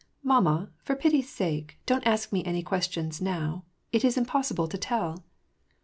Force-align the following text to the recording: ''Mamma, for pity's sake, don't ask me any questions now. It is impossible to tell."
''Mamma, 0.25 0.71
for 0.81 0.95
pity's 0.95 1.29
sake, 1.29 1.77
don't 1.85 2.07
ask 2.07 2.31
me 2.33 2.43
any 2.43 2.63
questions 2.63 3.21
now. 3.21 3.65
It 3.91 4.03
is 4.03 4.17
impossible 4.17 4.67
to 4.67 4.77
tell." 4.79 5.23